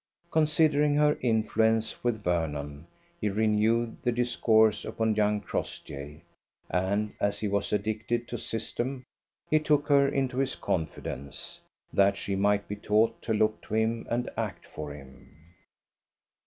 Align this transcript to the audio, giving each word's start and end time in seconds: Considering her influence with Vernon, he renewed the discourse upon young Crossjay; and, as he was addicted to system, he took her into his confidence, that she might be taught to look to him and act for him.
Considering 0.31 0.95
her 0.95 1.15
influence 1.21 2.03
with 2.03 2.23
Vernon, 2.23 2.87
he 3.19 3.29
renewed 3.29 4.01
the 4.01 4.11
discourse 4.11 4.83
upon 4.83 5.13
young 5.13 5.39
Crossjay; 5.39 6.23
and, 6.71 7.13
as 7.19 7.39
he 7.39 7.47
was 7.47 7.71
addicted 7.71 8.27
to 8.27 8.35
system, 8.35 9.03
he 9.51 9.59
took 9.59 9.87
her 9.89 10.07
into 10.09 10.39
his 10.39 10.55
confidence, 10.55 11.59
that 11.93 12.17
she 12.17 12.35
might 12.35 12.67
be 12.67 12.75
taught 12.77 13.21
to 13.21 13.31
look 13.31 13.61
to 13.61 13.75
him 13.75 14.07
and 14.09 14.27
act 14.35 14.65
for 14.65 14.91
him. 14.91 15.37